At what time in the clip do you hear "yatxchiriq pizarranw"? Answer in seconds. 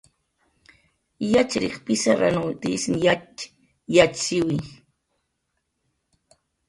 1.31-2.47